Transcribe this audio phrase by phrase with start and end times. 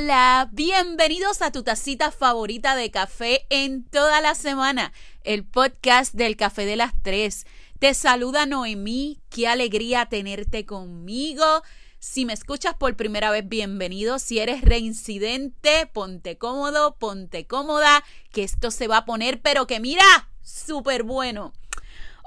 [0.00, 4.92] Hola, bienvenidos a tu tacita favorita de café en toda la semana,
[5.24, 7.46] el podcast del Café de las Tres.
[7.80, 11.64] Te saluda Noemí, qué alegría tenerte conmigo.
[11.98, 14.20] Si me escuchas por primera vez, bienvenido.
[14.20, 19.80] Si eres reincidente, ponte cómodo, ponte cómoda, que esto se va a poner, pero que
[19.80, 21.52] mira, súper bueno.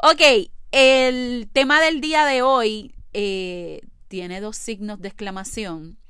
[0.03, 3.79] Ok, el tema del día de hoy eh,
[4.09, 6.00] tiene dos signos de exclamación,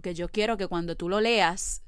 [0.00, 1.82] porque yo quiero que cuando tú lo leas,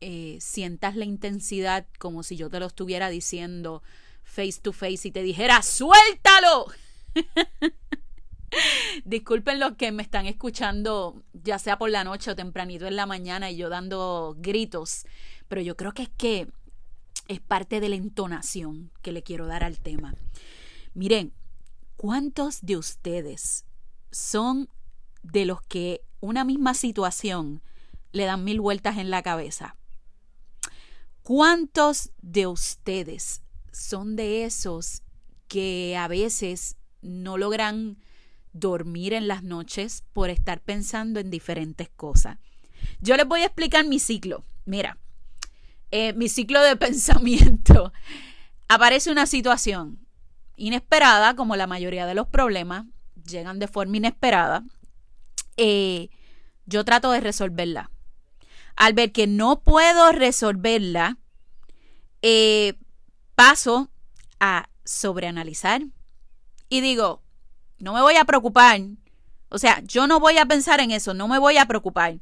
[0.00, 3.82] eh, sientas la intensidad como si yo te lo estuviera diciendo
[4.24, 6.72] face to face y te dijera, suéltalo.
[9.04, 13.04] Disculpen los que me están escuchando, ya sea por la noche o tempranito en la
[13.04, 15.04] mañana y yo dando gritos,
[15.46, 16.48] pero yo creo que es que
[17.28, 20.14] es parte de la entonación que le quiero dar al tema.
[20.94, 21.34] Miren,
[21.98, 23.66] ¿cuántos de ustedes
[24.10, 24.70] son
[25.22, 27.62] de los que una misma situación
[28.12, 29.76] le dan mil vueltas en la cabeza.
[31.22, 35.02] ¿Cuántos de ustedes son de esos
[35.48, 37.98] que a veces no logran
[38.52, 42.38] dormir en las noches por estar pensando en diferentes cosas?
[43.00, 44.44] Yo les voy a explicar mi ciclo.
[44.64, 44.98] Mira,
[45.90, 47.92] eh, mi ciclo de pensamiento.
[48.68, 49.98] Aparece una situación
[50.56, 52.86] inesperada, como la mayoría de los problemas,
[53.24, 54.64] llegan de forma inesperada
[55.62, 56.08] eh,
[56.64, 57.90] yo trato de resolverla.
[58.76, 61.18] Al ver que no puedo resolverla,
[62.22, 62.78] eh,
[63.34, 63.90] paso
[64.38, 65.82] a sobreanalizar
[66.70, 67.22] y digo,
[67.78, 68.80] no me voy a preocupar.
[69.50, 72.20] O sea, yo no voy a pensar en eso, no me voy a preocupar.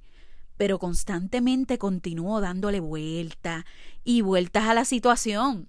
[0.57, 3.65] Pero constantemente continúo dándole vueltas
[4.03, 5.69] y vueltas a la situación.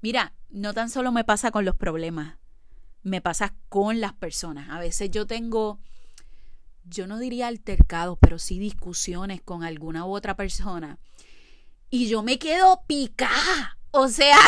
[0.00, 2.36] Mira, no tan solo me pasa con los problemas,
[3.04, 4.70] me pasa con las personas.
[4.70, 5.78] A veces yo tengo
[6.84, 10.98] yo no diría altercados, pero sí discusiones con alguna u otra persona.
[11.90, 13.78] Y yo me quedo picada.
[13.90, 14.38] O sea,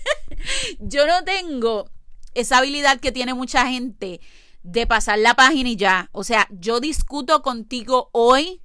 [0.80, 1.90] yo no tengo
[2.34, 4.20] esa habilidad que tiene mucha gente
[4.62, 6.10] de pasar la página y ya.
[6.12, 8.60] O sea, yo discuto contigo hoy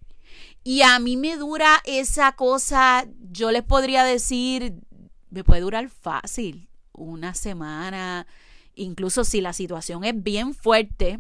[0.64, 4.76] y a mí me dura esa cosa, yo les podría decir,
[5.30, 8.28] me puede durar fácil, una semana,
[8.76, 11.20] incluso si la situación es bien fuerte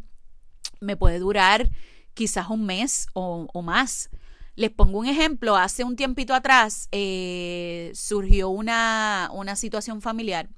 [0.81, 1.69] me puede durar
[2.13, 4.09] quizás un mes o, más.
[4.55, 10.49] Les pongo un ejemplo, hace un tiempito atrás eh, surgió una, una, situación familiar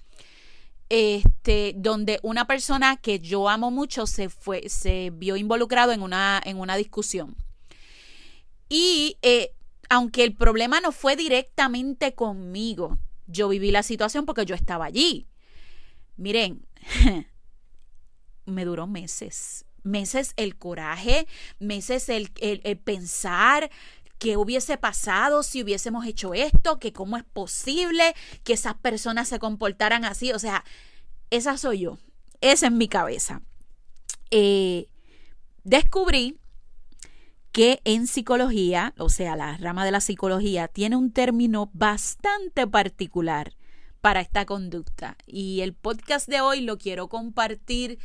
[0.89, 6.41] este, donde una persona que yo amo mucho se, fue, se vio involucrado en una,
[6.43, 7.35] en una discusión.
[8.67, 9.53] Y eh,
[9.89, 12.97] aunque el problema no fue directamente conmigo,
[13.27, 15.27] yo viví la situación porque yo estaba allí.
[16.17, 16.65] Miren,
[18.45, 21.27] me duró meses meses el coraje,
[21.59, 22.31] meses el,
[22.83, 23.69] pensar
[24.17, 29.39] qué hubiese pasado si hubiésemos hecho esto, que cómo es posible que esas personas se
[29.39, 30.31] comportaran así.
[30.31, 30.63] O sea,
[31.29, 31.97] esa soy yo,
[32.41, 33.41] esa es mi cabeza.
[34.31, 34.87] Eh,
[35.63, 36.37] descubrí
[37.51, 43.53] que en psicología, o sea, la rama de la psicología, tiene un término bastante particular
[44.01, 45.15] para esta conducta.
[45.27, 47.99] Y el podcast de hoy lo quiero compartir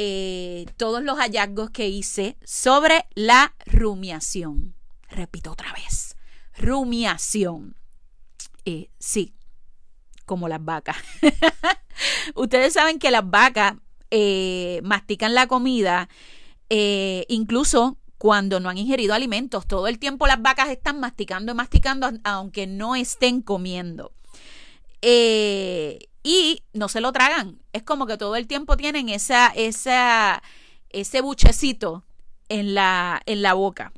[0.00, 4.76] eh, todos los hallazgos que hice sobre la rumiación.
[5.10, 6.14] Repito otra vez,
[6.56, 7.74] rumiación.
[8.64, 9.34] Eh, sí,
[10.24, 10.98] como las vacas.
[12.36, 13.74] Ustedes saben que las vacas
[14.12, 16.08] eh, mastican la comida
[16.70, 19.66] incluso cuando no han ingerido alimentos.
[19.66, 24.12] Todo el tiempo las vacas están masticando y masticando aunque no estén comiendo.
[25.02, 27.60] Eh, y no se lo tragan.
[27.72, 30.42] Es como que todo el tiempo tienen esa, esa,
[30.90, 32.04] ese buchecito
[32.48, 33.92] en la, en la boca.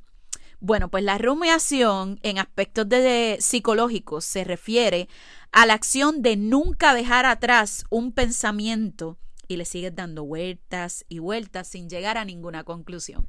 [0.61, 5.09] Bueno, pues la rumiación en aspectos de, psicológicos se refiere
[5.53, 9.19] a la acción de nunca dejar atrás un pensamiento
[9.49, 13.27] y le sigues dando vueltas y vueltas sin llegar a ninguna conclusión.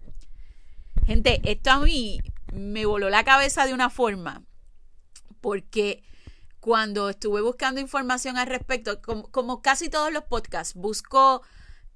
[1.05, 2.19] Gente, esto a mí
[2.53, 4.43] me voló la cabeza de una forma
[5.39, 6.03] porque
[6.61, 11.41] cuando estuve buscando información al respecto, como, casi todos los podcasts, busco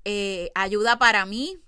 [0.03, 1.59] eh, ayuda para mí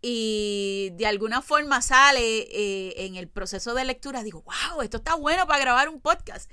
[0.00, 2.20] y de alguna forma sale
[2.50, 6.50] eh, en el proceso de lectura, digo, wow, esto está bueno para grabar un podcast.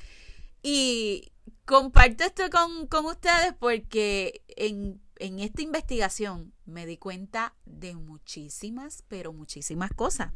[0.61, 1.31] Y
[1.63, 9.91] comparto esto con, ustedes porque en, esta investigación me di cuenta de muchísimas, pero muchísimas
[9.93, 10.33] cosas.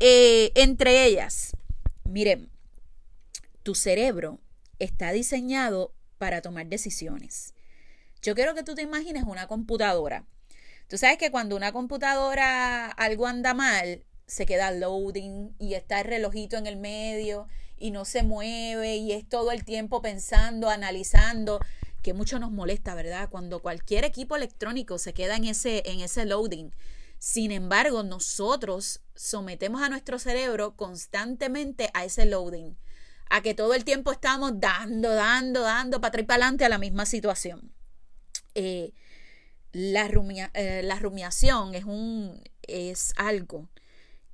[0.00, 1.52] Eh, entre ellas,
[2.04, 2.50] miren,
[3.62, 4.40] tu cerebro
[4.78, 7.54] está diseñado para tomar decisiones.
[8.22, 10.26] Yo quiero que tú te imagines una computadora.
[10.88, 16.06] Tú sabes que cuando una computadora algo anda mal, se queda loading y está el
[16.06, 17.48] relojito en el medio
[17.78, 21.60] y no se mueve y es todo el tiempo pensando, analizando,
[22.02, 23.28] que mucho nos molesta, ¿verdad?
[23.30, 26.70] Cuando cualquier equipo electrónico se queda en ese, en ese loading.
[27.18, 32.76] Sin embargo, nosotros sometemos a nuestro cerebro constantemente a ese loading,
[33.30, 36.68] a que todo el tiempo estamos dando, dando, dando para atrás y para adelante a
[36.68, 37.72] la misma situación.
[38.54, 38.92] Eh,
[39.72, 40.10] la,
[40.54, 43.68] eh, la rumiación es, un, es algo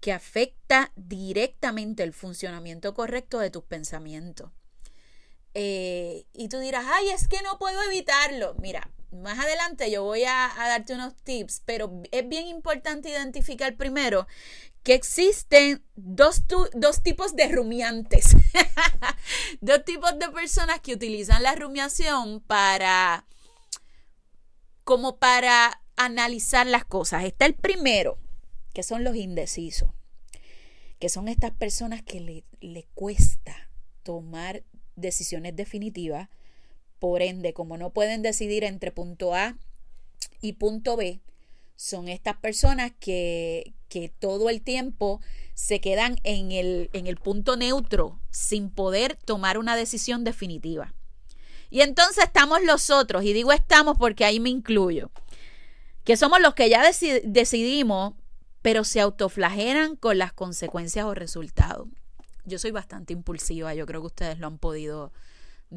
[0.01, 4.51] que afecta directamente el funcionamiento correcto de tus pensamientos.
[5.53, 8.55] Eh, y tú dirás, ay, es que no puedo evitarlo.
[8.61, 14.27] Mira, más adelante yo voy a, darte unos tips, pero es bien importante identificar primero
[14.87, 18.37] que existen dos, dos tipos de rumiantes,
[19.61, 23.27] dos tipos de personas que utilizan la rumiación para,
[24.85, 27.25] como para analizar las cosas.
[27.25, 28.17] Está el primero,
[28.75, 29.91] que son los indecisos,
[31.01, 33.69] que son estas personas que le, le cuesta
[34.05, 34.63] tomar
[34.95, 36.29] decisiones definitivas,
[37.01, 39.59] por ende, como no pueden decidir entre punto A
[40.41, 41.21] y punto B,
[41.77, 45.21] son estas personas que, que todo el tiempo
[45.55, 50.95] se quedan en el, en el punto neutro sin poder tomar una decisión definitiva.
[51.71, 55.11] Y entonces estamos los otros, y digo estamos porque ahí me incluyo,
[56.05, 56.83] que somos los que ya
[57.25, 58.15] decidimos
[58.67, 61.87] pero se autoflagelan con las consecuencias o resultados.
[62.47, 65.13] Yo soy bastante impulsiva, yo creo que ustedes lo han podido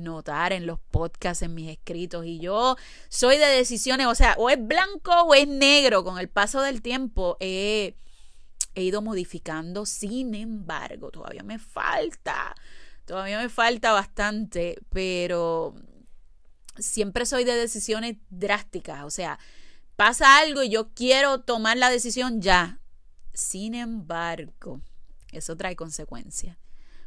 [0.03, 2.75] notar en los podcasts, en mis escritos, y yo
[3.09, 6.03] soy de decisiones, o sea, o es blanco o es negro.
[6.03, 7.95] Con el paso del tiempo he,
[8.75, 12.55] he ido modificando, sin embargo, todavía me falta,
[13.05, 15.75] todavía me falta bastante, pero
[16.77, 19.39] siempre soy de decisiones drásticas, o sea,
[19.95, 22.79] pasa algo y yo quiero tomar la decisión ya.
[23.33, 24.81] Sin embargo,
[25.31, 26.57] eso trae consecuencias.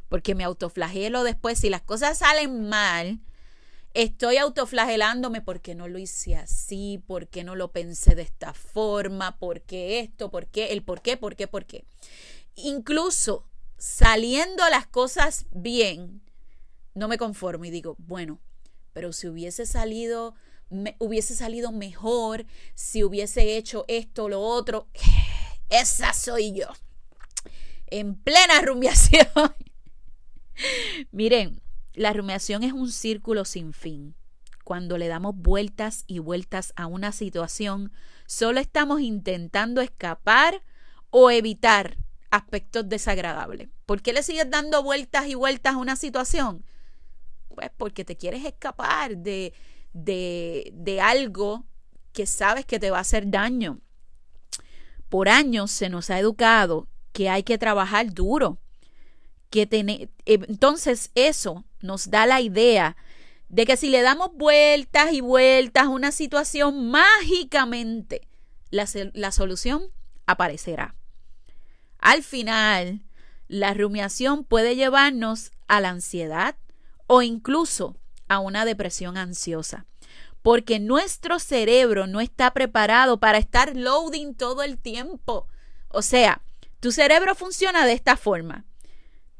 [0.09, 1.59] Porque me autoflagelo después.
[1.59, 3.21] Si las cosas salen mal,
[3.93, 9.99] estoy autoflagelándome porque no lo hice así, porque no lo pensé de esta forma, porque
[9.99, 11.85] esto, porque el por qué, por qué, por qué.
[12.55, 13.47] Incluso
[13.77, 16.21] saliendo las cosas bien,
[16.93, 18.39] no me conformo y digo, bueno,
[18.93, 20.35] pero si hubiese salido
[20.99, 24.87] hubiese salido mejor si hubiese hecho esto lo otro.
[25.69, 26.67] Esa soy yo.
[27.87, 29.27] En plena rumiación.
[31.11, 31.61] Miren,
[31.93, 34.15] la rumiación es un círculo sin fin.
[34.63, 37.91] Cuando le damos vueltas y vueltas a una situación,
[38.25, 40.63] solo estamos intentando escapar
[41.09, 41.97] o evitar
[42.31, 43.69] aspectos desagradables.
[43.85, 46.65] ¿Por qué le sigues dando vueltas y vueltas a una situación?
[47.49, 49.53] Pues porque te quieres escapar de,
[49.93, 51.65] de, algo
[52.11, 53.81] que sabes que te va a hacer daño.
[55.09, 58.59] Por años se nos ha educado que hay que trabajar duro,
[59.61, 62.97] eh, entonces eso nos da la idea
[63.49, 68.27] de que si le damos vueltas y vueltas a una situación, mágicamente
[68.71, 69.83] la, la solución
[70.25, 70.95] aparecerá.
[71.99, 73.03] Al final,
[73.47, 76.55] la rumiación puede llevarnos a la ansiedad
[77.07, 77.95] o incluso
[78.27, 79.85] a una depresión ansiosa.
[80.41, 85.47] Porque nuestro cerebro no está preparado para estar loading todo el tiempo.
[85.87, 86.41] O sea,
[86.79, 88.65] tu cerebro funciona de esta forma.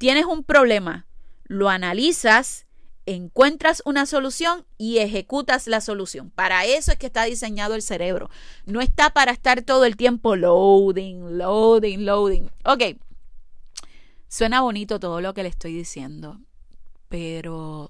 [0.04, 1.08] Tienes un problema,
[1.46, 2.66] lo analizas,
[3.06, 6.30] encuentras una solución y ejecutas la solución.
[6.30, 8.30] Para eso es que está diseñado el cerebro.
[8.66, 12.50] No está para estar todo el tiempo loading, loading, loading.
[12.66, 12.98] Ok,
[14.28, 16.38] suena bonito todo lo que le estoy diciendo,
[17.08, 17.90] pero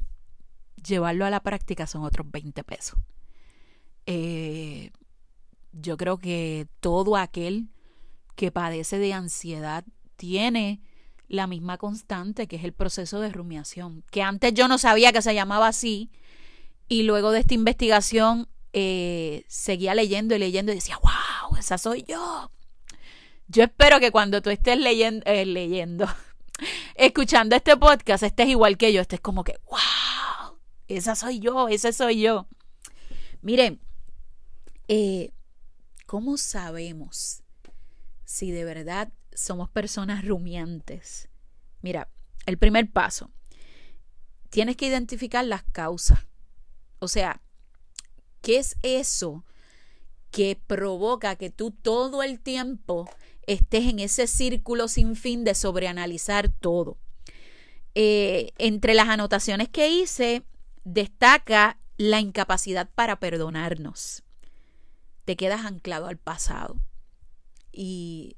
[0.86, 3.00] llevarlo a la práctica son otros 20 pesos.
[4.06, 4.92] Eh,
[5.72, 7.70] yo creo que todo aquel
[8.36, 9.84] que padece de ansiedad
[10.16, 10.80] tiene
[11.28, 15.22] la misma constante que es el proceso de rumiación, que antes yo no sabía que
[15.22, 16.12] se llamaba así
[16.88, 22.04] y luego de esta investigación eh, seguía leyendo y leyendo y decía, wow, esa soy
[22.08, 22.52] yo.
[23.48, 26.08] Yo espero que cuando tú estés leyendo, eh, leyendo,
[26.96, 29.80] escuchando este podcast, estés igual que yo, estés como que, wow
[30.88, 32.48] esa soy yo, ese soy yo.
[33.42, 33.82] Miren,
[34.88, 35.32] eh,
[36.06, 37.44] ¿cómo sabemos
[38.26, 41.30] si de verdad somos personas rumiantes?
[41.82, 42.10] Mira,
[42.46, 43.32] el primer paso,
[44.50, 46.20] tienes que identificar las causas.
[47.00, 47.42] O sea,
[48.42, 49.46] ¿qué es eso
[50.32, 53.10] que provoca que tú todo el tiempo
[53.46, 56.98] estés en ese círculo sin fin de sobreanalizar todo?
[57.96, 60.44] Eh, entre las anotaciones que hice,
[60.84, 64.24] destaca la incapacidad para perdonarnos.
[65.26, 66.78] Te quedas anclado al pasado.
[67.72, 68.38] Y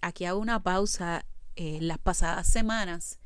[0.00, 1.24] aquí hago una pausa.
[1.56, 3.18] En las pasadas semanas,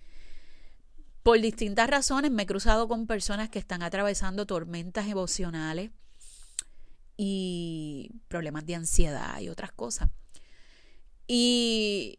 [1.23, 5.91] por distintas razones, me he cruzado con personas que están atravesando tormentas emocionales
[7.17, 10.11] y problemas de ansiedad y otras cosas.
[11.27, 12.17] Y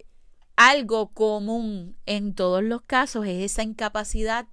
[0.56, 4.48] algo común en todos los casos es esa incapacidad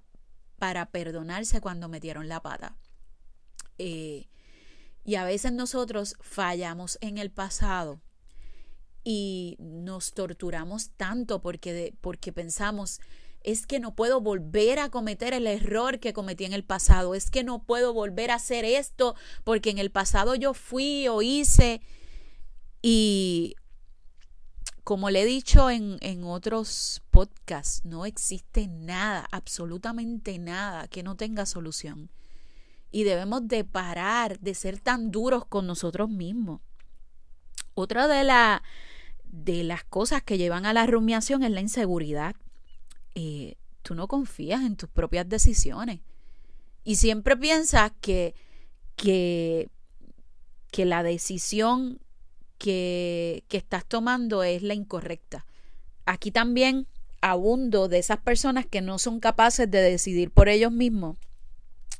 [0.57, 2.75] para perdonarse cuando metieron la pata.
[3.77, 4.27] Eh,
[5.03, 8.01] y a veces nosotros fallamos en el pasado
[9.03, 13.01] y nos torturamos tanto porque, porque pensamos,
[13.41, 17.29] es que no puedo volver a cometer el error que cometí en el pasado, es
[17.29, 21.81] que no puedo volver a hacer esto porque en el pasado yo fui o hice
[22.81, 23.55] y
[24.83, 31.15] como le he dicho en, en otros podcasts, no existe nada, absolutamente nada que no
[31.15, 32.11] tenga solución.
[32.91, 36.61] Y debemos de parar de ser tan duros con nosotros mismos.
[37.75, 38.61] Otra de, la,
[39.33, 42.35] de las cosas que llevan a la rumiación es la inseguridad.
[43.15, 46.01] Eh, tú no confías en tus propias decisiones.
[46.83, 48.35] Y siempre piensas que,
[48.95, 49.69] que,
[50.71, 51.99] que la decisión
[52.59, 55.47] que, estás tomando es la incorrecta.
[56.05, 56.85] Aquí también
[57.19, 61.17] abundo de esas personas que no son capaces de decidir por ellos mismos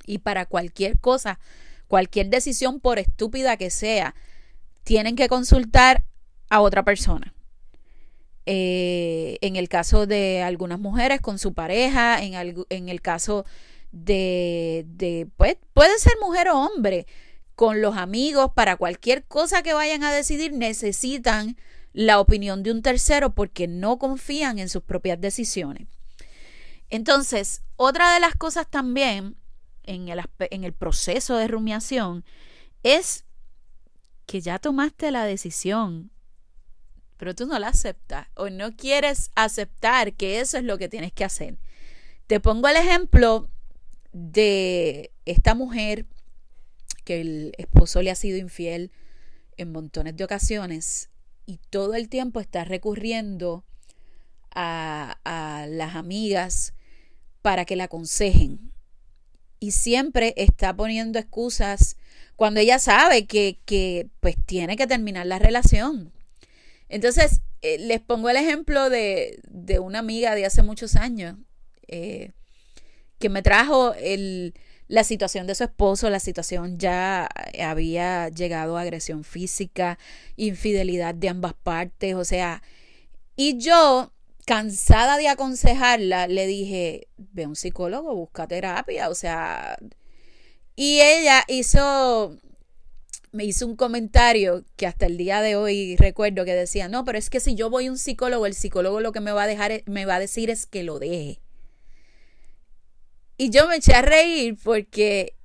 [0.06, 1.40] y para cualquier cosa,
[1.88, 4.14] cualquier decisión por estúpida que sea,
[4.84, 6.04] tienen que consultar
[6.54, 7.34] a otra persona.
[8.46, 12.36] Eh, en el caso de algunas mujeres con su pareja, en,
[12.90, 13.44] el caso
[13.92, 17.08] de, pues, puede ser mujer o hombre,
[17.56, 21.58] con los amigos, para cualquier cosa que vayan a decidir, necesitan
[21.92, 25.88] la opinión de un tercero porque no confían en sus propias decisiones.
[26.92, 29.38] Entonces, otra de las cosas también
[29.82, 30.08] en
[30.64, 32.24] el proceso de rumiación
[32.84, 33.26] es
[34.28, 36.12] que ya tomaste la decisión,
[37.18, 41.12] pero tú no la aceptas o no quieres aceptar que eso es lo que tienes
[41.14, 41.58] que hacer.
[42.28, 43.50] Te pongo el ejemplo
[44.12, 46.06] de esta mujer
[47.04, 48.92] que el esposo le ha sido infiel
[49.58, 51.10] en montones de ocasiones
[51.46, 53.66] y todo el tiempo está recurriendo
[54.56, 56.74] a, las amigas
[57.42, 58.72] para que la aconsejen.
[59.60, 61.98] Y siempre está poniendo excusas
[62.36, 66.12] cuando ella sabe que, que pues tiene que terminar la relación.
[66.90, 71.38] Entonces, eh, les pongo el ejemplo de, de, una amiga de hace muchos años
[71.88, 72.32] eh,
[73.20, 74.54] que me trajo el,
[74.88, 79.98] la situación de su esposo, la situación ya había llegado a agresión física,
[80.36, 82.62] infidelidad de ambas partes, o sea,
[83.36, 84.12] y yo,
[84.46, 89.78] cansada de aconsejarla, le dije, ve a un psicólogo, busca terapia, o sea,
[90.76, 92.38] y ella hizo,
[93.34, 97.18] me hizo un comentario que hasta el día de hoy recuerdo que decía, no, pero
[97.18, 99.48] es que si yo voy a un psicólogo, el psicólogo lo que me va a
[99.48, 101.42] dejar, me va a decir es que lo deje.
[103.36, 105.36] Y yo me eché a reír porque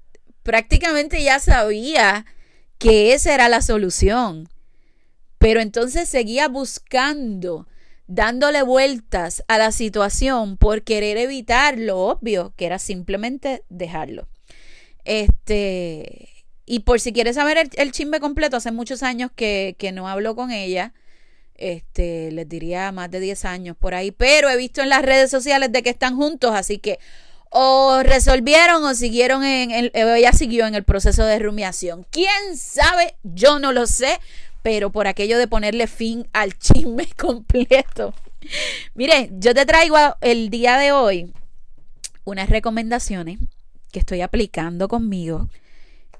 [0.42, 2.26] prácticamente ya sabía
[2.76, 4.48] que esa era la solución.
[5.38, 7.68] Pero entonces seguía buscando,
[8.06, 14.28] dándole vueltas a la situación por querer evitar lo obvio, que era simplemente dejarlo.
[15.04, 16.37] Este,
[16.68, 20.36] y por si quieres saber el, el completo, hace muchos años que, que no hablo
[20.36, 20.92] con ella.
[21.54, 25.28] Este, les diría más de 10 años por ahí, pero he visto en las redes
[25.28, 27.00] sociales de que están juntos, así que
[27.50, 32.06] o resolvieron o siguieron en el, ella siguió en el proceso de rumiación.
[32.10, 33.16] ¿Quién sabe?
[33.24, 34.20] Yo no lo sé,
[34.62, 38.14] pero por aquello de ponerle fin al chisme completo.
[38.94, 41.32] Mire, yo te traigo el día de hoy
[42.24, 43.38] unas recomendaciones
[43.90, 45.48] que estoy aplicando conmigo.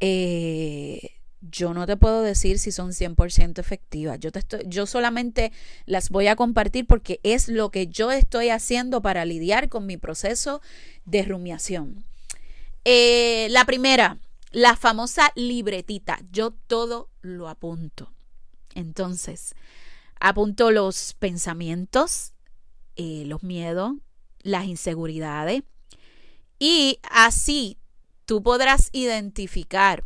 [0.01, 4.19] Eh, yo no te puedo decir si son 100% efectivas.
[4.19, 5.53] Yo, te estoy, yo solamente
[5.87, 9.97] las voy a compartir porque es lo que yo estoy haciendo para lidiar con mi
[9.97, 10.61] proceso
[11.05, 12.05] de rumiación.
[12.85, 14.19] Eh, la primera,
[14.51, 16.21] la famosa libretita.
[16.33, 18.13] Yo todo lo apunto.
[18.75, 19.55] Entonces,
[20.21, 22.33] apunto los pensamientos,
[22.97, 23.93] eh, los miedos,
[24.43, 25.63] las inseguridades
[26.59, 27.78] y así
[28.29, 30.05] tú podrás identificar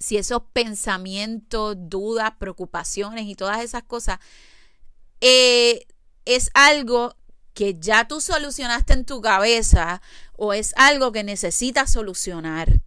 [0.00, 4.18] si esos pensamientos, dudas, preocupaciones y todas esas cosas
[5.20, 5.86] eh,
[6.24, 7.14] es algo
[7.54, 12.80] que ya tú solucionaste en tu cabeza o es algo que necesitas solucionar.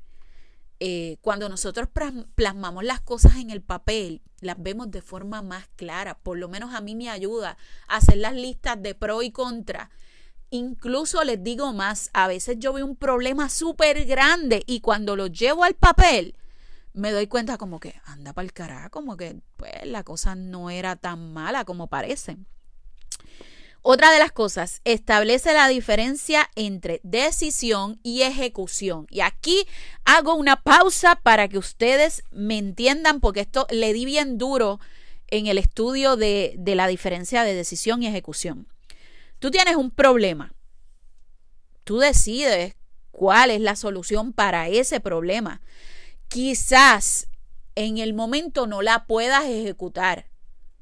[0.82, 1.88] Eh, cuando nosotros
[2.36, 6.20] plasmamos las cosas en el papel, las vemos de forma más clara.
[6.20, 7.56] Por lo menos a mí me ayuda
[7.88, 9.90] a hacer las listas de pro y contra.
[10.54, 15.26] Incluso les digo más, a veces yo veo un problema súper grande y cuando lo
[15.26, 16.36] llevo al papel,
[16.94, 20.70] me doy cuenta como que anda para el carajo, como que pues la cosa no
[20.70, 22.38] era tan mala como parece.
[23.82, 29.08] Otra de las cosas, establece la diferencia entre decisión y ejecución.
[29.10, 29.66] Y aquí
[30.06, 34.80] hago una pausa para que ustedes me entiendan, porque esto le di bien duro
[35.30, 38.68] en el estudio de, de la diferencia de decisión y ejecución.
[39.44, 40.54] Tú tienes un problema.
[41.84, 42.78] Tú decides
[43.12, 45.60] cuál es la solución para ese problema.
[46.30, 47.28] Quizás
[47.76, 50.30] en el momento no la puedas ejecutar,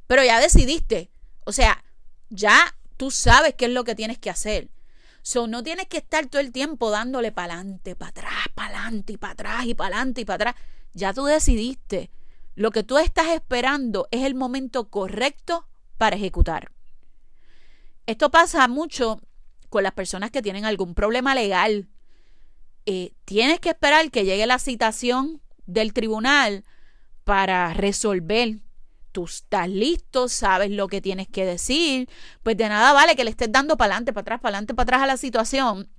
[0.05, 1.09] pero ya decidiste.
[1.43, 1.83] O sea,
[2.29, 4.69] ya tú sabes qué es lo que tienes que hacer.
[5.23, 9.13] So, no tienes que estar todo el tiempo dándole para adelante, para atrás, para adelante
[9.13, 10.63] y para atrás y para adelante y para atrás.
[10.93, 12.11] Ya tú decidiste.
[12.53, 15.65] Lo que tú estás esperando es el momento correcto
[15.97, 16.71] para ejecutar.
[18.11, 19.21] Esto pasa mucho
[19.69, 21.87] con las personas que tienen algún problema legal.
[22.85, 26.65] Eh, tienes que esperar que llegue la citación del tribunal
[27.23, 28.59] para resolver
[29.11, 32.09] tú estás listo, sabes lo que tienes que decir,
[32.43, 34.83] pues de nada vale que le estés dando para adelante, para atrás, para adelante, para
[34.83, 35.89] atrás a la situación.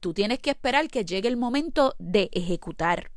[0.00, 3.10] Tú tienes que esperar que llegue el momento de ejecutar.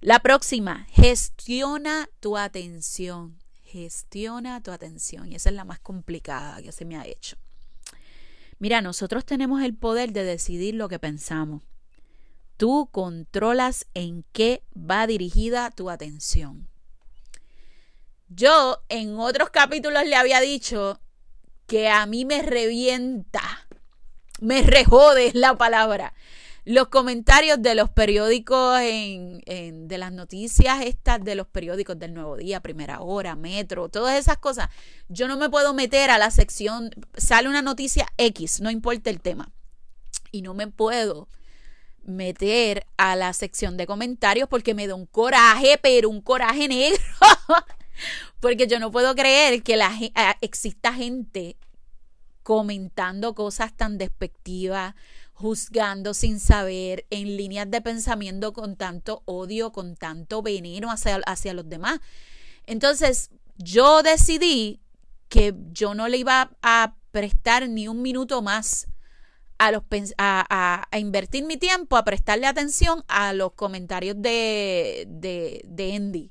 [0.00, 3.38] La próxima, gestiona tu atención.
[3.66, 5.30] Gestiona tu atención.
[5.30, 7.36] Y esa es la más complicada que se me ha hecho.
[8.58, 11.62] Mira, nosotros tenemos el poder de decidir lo que pensamos.
[12.56, 16.68] Tú controlas en qué va dirigida tu atención.
[18.28, 21.00] Yo en otros capítulos le había dicho
[21.66, 23.66] que a mí me revienta,
[24.40, 26.14] me rejode la palabra.
[26.66, 32.36] Los comentarios de los periódicos en, de las noticias estas de los periódicos del Nuevo
[32.36, 34.68] Día, Primera Hora, Metro, todas esas cosas.
[35.08, 39.20] Yo no me puedo meter a la sección, sale una noticia X, no importa el
[39.20, 39.52] tema.
[40.32, 41.28] Y no me puedo
[42.02, 47.00] meter a la sección de comentarios porque me da un coraje, pero un coraje negro.
[48.40, 49.90] Porque yo no puedo creer que la,
[50.42, 51.56] exista gente
[52.46, 54.94] comentando cosas tan despectivas,
[55.32, 61.54] juzgando sin saber, en líneas de pensamiento con tanto odio, con tanto veneno hacia, hacia
[61.54, 61.98] los demás.
[62.64, 64.80] Entonces, yo decidí
[65.28, 68.86] que yo no le iba a prestar ni un minuto más
[69.58, 69.82] a, los,
[70.16, 76.30] a, a, invertir mi tiempo, a prestarle atención a los comentarios de, de, de Andy.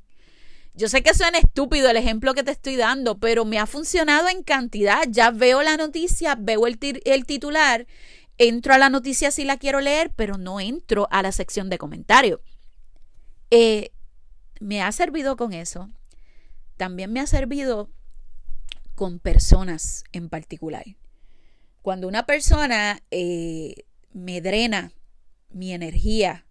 [0.78, 4.28] Yo sé que suena estúpido el ejemplo que te estoy dando, pero me ha funcionado
[4.28, 5.04] en cantidad.
[5.08, 6.78] Ya veo la noticia, veo el,
[7.26, 7.88] titular,
[8.38, 11.78] entro a la noticia si la quiero leer, pero no entro a la sección de
[11.78, 12.42] comentarios.
[13.52, 13.92] Eh,
[14.60, 15.90] me ha servido con eso.
[16.76, 17.90] También me ha servido
[18.96, 20.84] con personas en particular.
[21.82, 24.92] Cuando una persona eh, me drena
[25.52, 26.46] mi energía,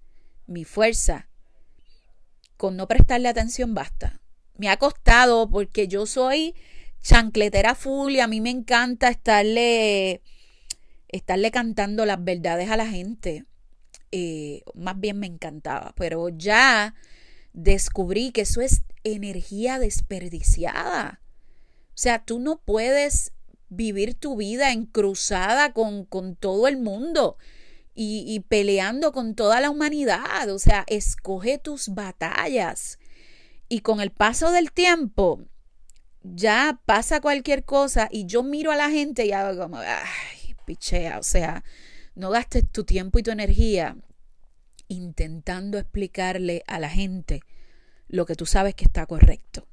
[0.47, 1.29] mi fuerza,
[2.57, 4.21] con no prestarle atención basta.
[4.57, 6.55] Me ha costado porque yo soy
[7.03, 10.23] chancletera full y a mí me encanta estarle,
[11.09, 13.45] estarle cantando las verdades a la gente.
[14.13, 16.95] Eh, más bien me encantaba, pero ya
[17.53, 21.21] descubrí que eso es energía desperdiciada.
[21.89, 23.33] O sea, tú no puedes
[23.69, 27.37] vivir tu vida en cruzada con, con todo el mundo
[27.95, 30.51] y, peleando con toda la humanidad.
[30.51, 32.99] O sea, escoge tus batallas.
[33.69, 35.41] Y con el paso del tiempo,
[36.23, 41.19] ya pasa cualquier cosa y yo miro a la gente y hago como, ay, pichea,
[41.19, 41.65] o sea,
[42.15, 43.97] no gastes tu tiempo y tu energía
[44.89, 47.41] intentando explicarle a la gente
[48.09, 49.67] lo que tú sabes que está correcto.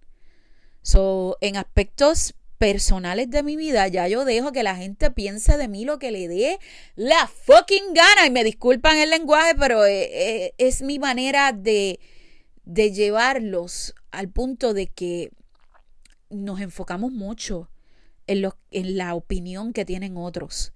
[0.81, 5.67] So, en aspectos personales de mi vida, ya yo dejo que la gente piense de
[5.67, 6.60] mí lo que le dé
[6.95, 8.28] la fucking gana.
[8.28, 12.00] Y me disculpan el lenguaje, pero eh, eh, es mi manera de,
[12.63, 15.32] de llevarlos al punto de que
[16.30, 17.71] nos enfocamos mucho
[18.28, 20.71] en, lo, en la opinión que tienen otros.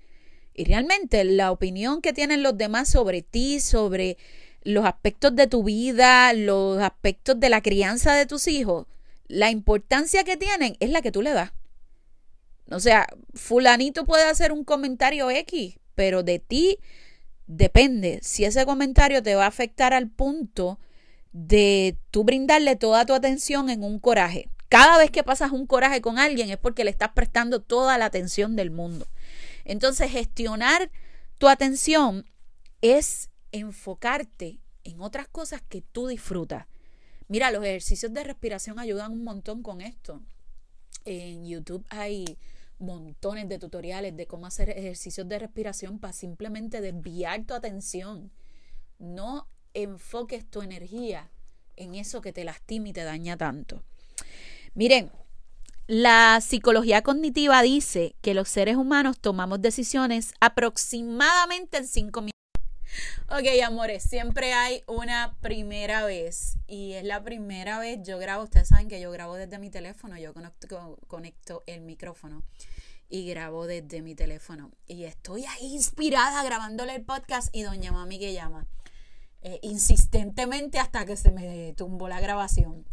[0.55, 4.17] Y realmente la opinión que tienen los demás sobre ti, sobre
[4.63, 8.87] los aspectos de tu vida, los aspectos de la crianza de tus hijos,
[9.27, 11.51] la importancia que tienen es la que tú le das.
[12.71, 16.79] O sea, fulanito puede hacer un comentario X, pero de ti
[17.47, 20.79] depende si ese comentario te va a afectar al punto
[21.31, 24.49] de tú brindarle toda tu atención en un coraje.
[24.69, 28.05] Cada vez que pasas un coraje con alguien es porque le estás prestando toda la
[28.05, 29.07] atención del mundo.
[29.63, 30.89] Entonces, gestionar
[31.37, 32.25] tu atención
[32.81, 36.65] es enfocarte en otras cosas que tú disfrutas.
[37.27, 40.21] Mira, los ejercicios de respiración ayudan un montón con esto.
[41.05, 42.37] En YouTube hay
[42.85, 48.31] montones de tutoriales de cómo hacer ejercicios de respiración para simplemente desviar tu atención.
[48.99, 51.31] No enfoques tu energía
[51.75, 53.83] en eso que te lastima y te daña tanto.
[54.73, 55.11] Miren,
[55.87, 62.34] la psicología cognitiva dice que los seres humanos tomamos decisiones aproximadamente en cinco minutos.
[63.29, 66.57] Ok, amores, siempre hay una primera vez.
[66.67, 70.17] Y es la primera vez, yo grabo, ustedes saben que yo grabo desde mi teléfono,
[70.17, 70.33] yo
[71.07, 72.43] conecto, el micrófono
[73.09, 74.71] y grabo desde mi teléfono.
[74.87, 78.67] Y estoy ahí inspirada grabándole el podcast y doña mami que llama.
[79.41, 82.85] Eh, insistentemente hasta que se me tumbó la grabación.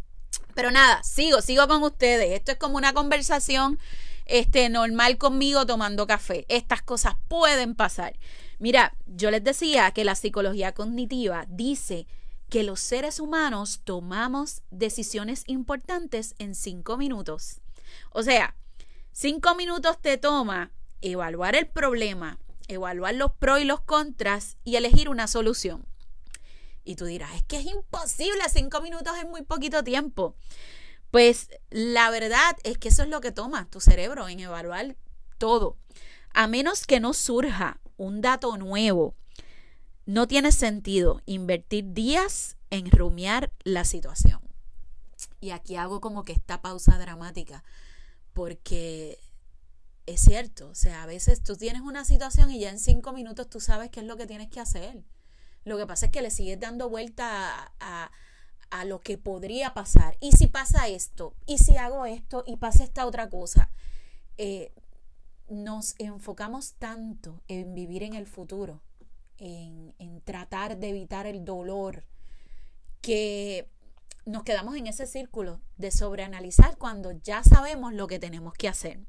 [0.53, 2.31] Pero nada, sigo, sigo con ustedes.
[2.31, 3.79] Esto es como una conversación
[4.25, 6.45] este, normal conmigo tomando café.
[6.49, 8.13] Estas cosas pueden pasar.
[8.63, 12.07] Mira, yo les decía que la psicología cognitiva dice
[12.47, 17.59] que los seres humanos tomamos decisiones importantes en cinco minutos.
[18.11, 18.55] O sea,
[19.11, 20.71] cinco minutos te toma
[21.01, 25.85] evaluar el problema, evaluar los pros y los contras y elegir una solución.
[26.85, 30.37] Y tú dirás, es que es imposible, cinco minutos es muy poquito tiempo.
[31.11, 34.95] Pues la verdad es que eso es lo que toma tu cerebro en evaluar
[35.37, 35.75] todo.
[36.33, 39.15] A menos que no surja un dato nuevo,
[40.05, 44.41] no tiene sentido invertir días en rumiar la situación.
[45.39, 47.63] Y aquí hago como que esta pausa dramática,
[48.33, 49.19] porque
[50.05, 53.49] es cierto, o sea, a veces tú tienes una situación y ya en cinco minutos
[53.49, 55.03] tú sabes qué es lo que tienes que hacer.
[55.63, 58.11] Lo que pasa es que le sigues dando vuelta a,
[58.85, 60.17] lo que podría pasar.
[60.19, 61.35] ¿Y si pasa esto?
[61.45, 63.69] ¿Y si hago esto y pasa esta otra cosa?
[64.39, 64.73] Eh,
[65.49, 68.81] nos enfocamos tanto en vivir en el futuro,
[69.37, 72.05] en, tratar de evitar el dolor,
[73.01, 73.67] que
[74.25, 78.99] nos quedamos en ese círculo de sobreanalizar cuando ya sabemos lo que tenemos que hacer.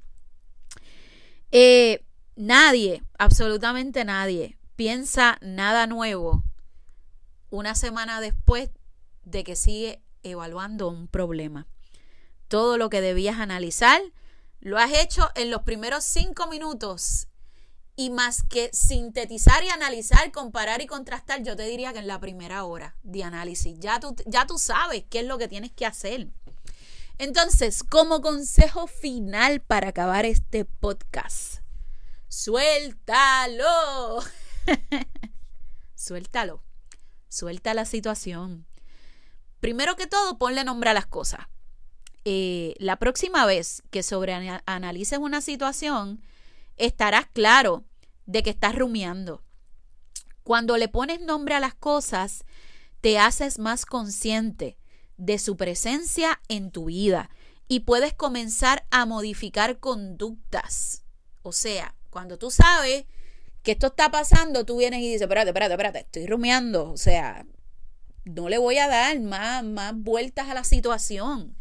[1.52, 6.42] Eh, nadie, absolutamente nadie, piensa nada nuevo
[7.50, 8.70] una semana después
[9.24, 11.68] de que sigue evaluando un problema.
[12.48, 14.00] Todo lo que debías analizar
[14.64, 17.28] lo has hecho en los primeros cinco minutos
[17.96, 22.18] y más que sintetizar y analizar, comparar y contrastar, yo te diría que en la
[22.18, 25.84] primera hora de análisis ya tú, ya tú sabes qué es lo que tienes que
[25.84, 26.30] hacer.
[27.18, 31.58] Entonces, como consejo final para acabar este podcast,
[32.28, 33.64] suéltalo.
[35.94, 36.62] suéltalo.
[37.28, 38.66] Suelta la situación.
[39.60, 41.46] Primero que todo, ponle nombre a las cosas.
[42.24, 46.22] Eh, la próxima vez que sobreanalices una situación,
[46.76, 47.84] estarás claro
[48.26, 49.42] de que estás rumiando.
[50.42, 52.44] Cuando le pones nombre a las cosas,
[53.00, 54.78] te haces más consciente
[55.18, 57.30] de su presencia en tu vida
[57.68, 61.04] y puedes comenzar a modificar conductas.
[61.42, 63.04] O sea, cuando tú sabes
[63.62, 66.90] que esto está pasando, tú vienes y dices, espérate, espérate, espérate, estoy rumiando.
[66.90, 67.46] O sea,
[68.24, 71.56] no le voy a dar más, más vueltas a la situación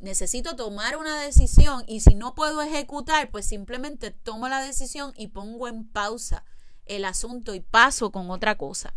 [0.00, 5.28] necesito tomar una decisión y si no puedo ejecutar, pues simplemente tomo la decisión y
[5.28, 6.44] pongo en pausa
[6.86, 8.94] el asunto y paso con otra cosa.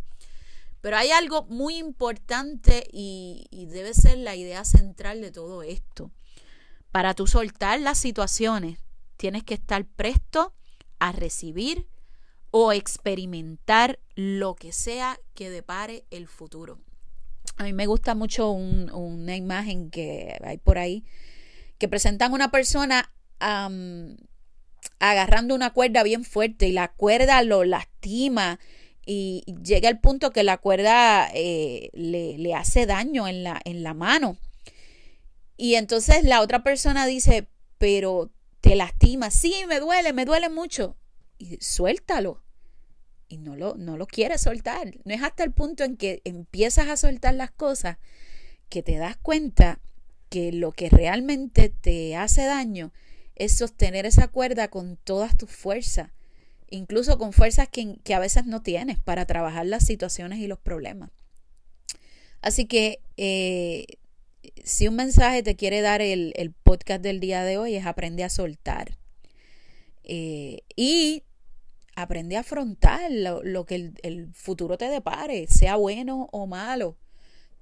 [0.82, 6.12] Pero hay algo muy importante y, debe ser la idea central de todo esto.
[6.92, 8.80] Para tú soltar las situaciones,
[9.16, 10.54] tienes que estar presto
[11.00, 11.88] a recibir
[12.50, 16.80] o experimentar lo que sea que depare el futuro.
[17.58, 21.04] A mí me gusta mucho una imagen que hay por ahí
[21.78, 23.12] que presentan una persona
[25.00, 28.60] agarrando una cuerda bien fuerte y la cuerda lo lastima
[29.06, 33.94] y llega el punto que la cuerda eh, le, hace daño en la, en la
[33.94, 34.38] mano.
[35.58, 40.96] Y entonces la otra persona dice, pero te lastima, sí, me duele, me duele mucho.
[41.40, 42.44] Y suéltalo
[43.32, 44.98] y no lo, no lo quieres soltar.
[45.06, 47.98] No es hasta el punto en que empiezas a soltar las cosas
[48.70, 49.80] que te das cuenta
[50.30, 52.92] que lo que realmente te hace daño
[53.36, 56.12] es sostener esa cuerda con todas tus fuerzas,
[56.70, 61.10] incluso con fuerzas que, a veces no tienes para trabajar las situaciones y los problemas.
[62.42, 63.86] Así que eh,
[64.64, 68.30] si un mensaje te quiere dar el, podcast del día de hoy es aprende a
[68.30, 68.98] soltar.
[70.04, 71.24] Eh, y
[71.96, 76.98] aprende a afrontar lo, que el, el, futuro te depare, sea bueno o malo.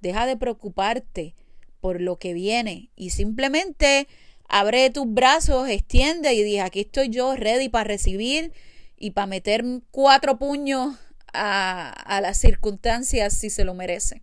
[0.00, 1.34] Deja de preocuparte
[1.80, 4.08] por lo que viene y simplemente
[4.48, 8.52] abre tus brazos, extiende y dice, aquí estoy yo, ready para recibir
[8.96, 10.96] y para meter cuatro puños
[11.32, 14.22] a, a las circunstancias si se lo merece.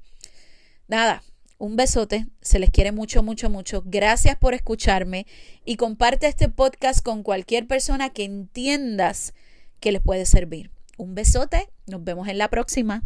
[0.88, 1.24] Nada,
[1.58, 3.84] un besote, se les quiere mucho, mucho, mucho.
[3.86, 5.26] Gracias por escucharme
[5.65, 9.34] y comparte este podcast con cualquier persona que entiendas
[9.80, 10.72] que les puede servir.
[10.98, 13.04] Un besote, nos vemos en la próxima.